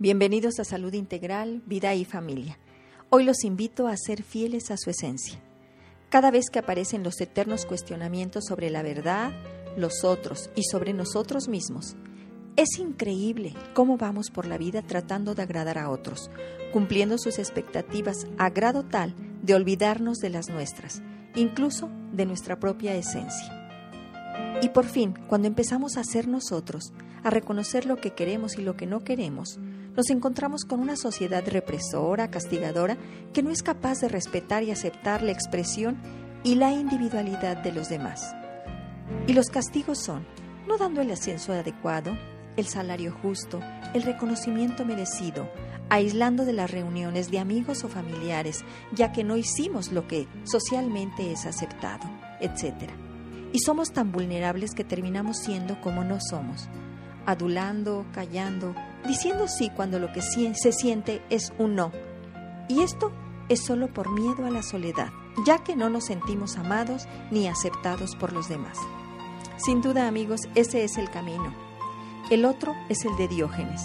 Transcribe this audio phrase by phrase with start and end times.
[0.00, 2.56] Bienvenidos a Salud Integral, Vida y Familia.
[3.10, 5.40] Hoy los invito a ser fieles a su esencia.
[6.08, 9.32] Cada vez que aparecen los eternos cuestionamientos sobre la verdad,
[9.76, 11.96] los otros y sobre nosotros mismos,
[12.54, 16.30] es increíble cómo vamos por la vida tratando de agradar a otros,
[16.72, 21.02] cumpliendo sus expectativas a grado tal de olvidarnos de las nuestras,
[21.34, 23.52] incluso de nuestra propia esencia.
[24.62, 26.92] Y por fin, cuando empezamos a ser nosotros,
[27.24, 29.58] a reconocer lo que queremos y lo que no queremos,
[29.98, 32.96] nos encontramos con una sociedad represora, castigadora,
[33.32, 35.98] que no es capaz de respetar y aceptar la expresión
[36.44, 38.32] y la individualidad de los demás.
[39.26, 40.24] Y los castigos son,
[40.68, 42.16] no dando el ascenso adecuado,
[42.56, 43.58] el salario justo,
[43.92, 45.50] el reconocimiento merecido,
[45.88, 51.32] aislando de las reuniones de amigos o familiares, ya que no hicimos lo que socialmente
[51.32, 52.08] es aceptado,
[52.40, 52.92] etc.
[53.52, 56.68] Y somos tan vulnerables que terminamos siendo como no somos,
[57.28, 58.74] adulando, callando,
[59.06, 61.92] diciendo sí cuando lo que se siente es un no.
[62.70, 63.12] Y esto
[63.50, 65.10] es solo por miedo a la soledad,
[65.44, 68.78] ya que no nos sentimos amados ni aceptados por los demás.
[69.58, 71.52] Sin duda, amigos, ese es el camino.
[72.30, 73.82] El otro es el de Diógenes.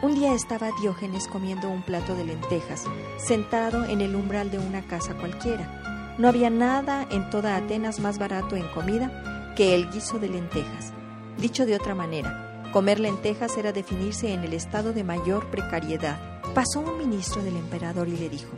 [0.00, 2.84] Un día estaba Diógenes comiendo un plato de lentejas,
[3.16, 6.14] sentado en el umbral de una casa cualquiera.
[6.16, 10.92] No había nada en toda Atenas más barato en comida que el guiso de lentejas.
[11.38, 16.18] Dicho de otra manera, Comer lentejas era definirse en el estado de mayor precariedad.
[16.54, 18.50] Pasó un ministro del emperador y le dijo,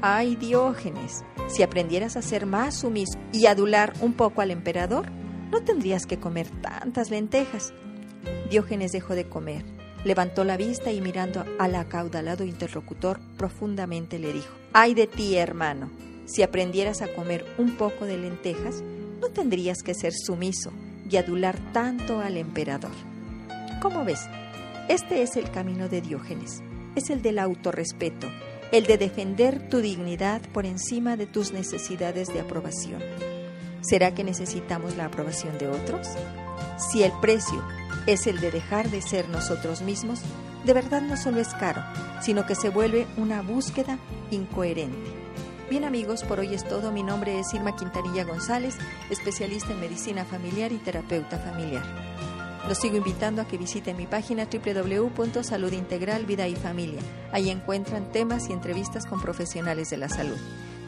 [0.00, 5.06] Ay Diógenes, si aprendieras a ser más sumiso y adular un poco al emperador,
[5.50, 7.74] no tendrías que comer tantas lentejas.
[8.48, 9.64] Diógenes dejó de comer,
[10.04, 15.90] levantó la vista y mirando al acaudalado interlocutor profundamente le dijo, Ay de ti, hermano,
[16.24, 18.82] si aprendieras a comer un poco de lentejas,
[19.20, 20.72] no tendrías que ser sumiso
[21.08, 23.15] y adular tanto al emperador.
[23.86, 24.28] ¿Cómo ves?
[24.88, 26.60] Este es el camino de Diógenes,
[26.96, 28.26] es el del autorrespeto,
[28.72, 33.00] el de defender tu dignidad por encima de tus necesidades de aprobación.
[33.82, 36.08] ¿Será que necesitamos la aprobación de otros?
[36.90, 37.62] Si el precio
[38.08, 40.18] es el de dejar de ser nosotros mismos,
[40.64, 41.84] de verdad no solo es caro,
[42.20, 44.00] sino que se vuelve una búsqueda
[44.32, 45.12] incoherente.
[45.70, 46.90] Bien amigos, por hoy es todo.
[46.90, 48.76] Mi nombre es Irma Quintanilla González,
[49.10, 51.84] especialista en medicina familiar y terapeuta familiar.
[52.68, 56.98] Los sigo invitando a que visiten mi página www.salud integral vida y familia.
[57.30, 60.36] Ahí encuentran temas y entrevistas con profesionales de la salud.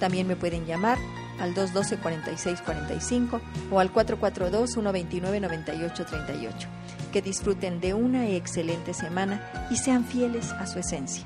[0.00, 0.96] También me pueden llamar
[1.38, 6.50] al 212-4645 o al 442-129-9838.
[7.12, 11.24] Que disfruten de una excelente semana y sean fieles a su esencia.